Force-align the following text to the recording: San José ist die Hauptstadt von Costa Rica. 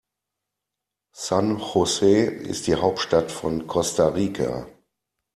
San 1.15 1.59
José 1.59 2.21
ist 2.23 2.65
die 2.65 2.73
Hauptstadt 2.73 3.31
von 3.31 3.67
Costa 3.67 4.07
Rica. 4.07 4.65